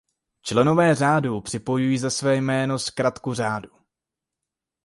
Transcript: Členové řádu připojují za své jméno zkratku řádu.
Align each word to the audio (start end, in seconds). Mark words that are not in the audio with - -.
Členové 0.41 0.95
řádu 0.95 1.41
připojují 1.41 1.97
za 1.97 2.09
své 2.09 2.35
jméno 2.35 2.79
zkratku 2.79 3.33
řádu. 3.33 3.69